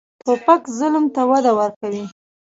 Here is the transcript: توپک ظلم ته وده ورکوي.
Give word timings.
توپک 0.23 0.61
ظلم 0.77 1.05
ته 1.15 1.21
وده 1.29 1.51
ورکوي. 1.59 2.03